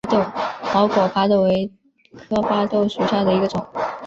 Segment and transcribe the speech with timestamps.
[0.73, 1.71] 毛果巴豆为
[2.27, 3.63] 大戟科巴豆属下的一个种。